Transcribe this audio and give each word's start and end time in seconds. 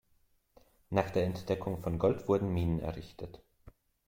Nach 0.89 1.11
der 1.11 1.25
Entdeckung 1.27 1.77
von 1.77 1.99
Gold 1.99 2.27
wurden 2.27 2.51
Minen 2.51 2.79
errichtet. 2.79 3.39